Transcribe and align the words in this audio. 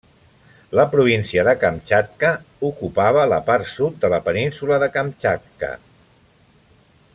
La 0.77 0.85
província 0.93 1.43
de 1.47 1.53
Kamtxatka 1.63 2.31
ocupava 2.71 3.27
la 3.35 3.39
part 3.51 3.69
sud 3.75 4.01
de 4.07 4.11
la 4.15 4.21
península 4.31 4.83
de 4.85 4.91
Kamtxatka. 4.97 5.71